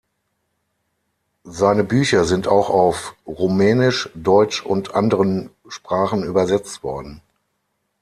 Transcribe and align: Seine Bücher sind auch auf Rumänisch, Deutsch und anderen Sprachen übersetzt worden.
Seine 1.43 1.83
Bücher 1.83 2.25
sind 2.25 2.47
auch 2.47 2.71
auf 2.71 3.15
Rumänisch, 3.27 4.09
Deutsch 4.15 4.63
und 4.63 4.95
anderen 4.95 5.51
Sprachen 5.67 6.23
übersetzt 6.23 6.81
worden. 6.81 7.21